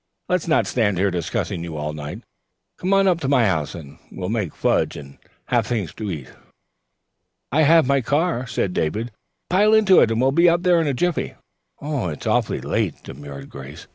[0.27, 2.23] "Let's not stand here discussing you all night.
[2.79, 6.27] Come on up to my house, and we'll make fudge and have things to eat."
[7.51, 9.11] "I have my car here," said David.
[9.47, 11.35] "Pile into it and we'll be up there in a jiffy."
[11.79, 13.85] "It's awfully late," demurred Grace.